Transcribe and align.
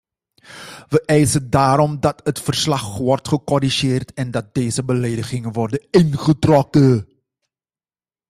Wij 0.89 1.01
eisen 1.05 1.49
daarom 1.49 1.99
dat 1.99 2.21
het 2.23 2.39
verslag 2.41 2.97
wordt 2.97 3.27
gecorrigeerd 3.27 4.13
en 4.13 4.31
dat 4.31 4.53
deze 4.53 4.83
beledigingen 4.83 5.51
worden 5.51 5.87
ingetrokken. 5.89 7.07